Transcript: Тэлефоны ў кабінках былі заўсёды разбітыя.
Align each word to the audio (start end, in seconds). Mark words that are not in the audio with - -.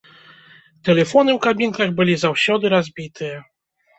Тэлефоны 0.87 1.31
ў 1.37 1.39
кабінках 1.43 1.93
былі 1.99 2.15
заўсёды 2.23 2.65
разбітыя. 2.75 3.37